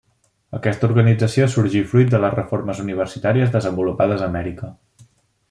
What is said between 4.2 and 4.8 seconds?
a Amèrica.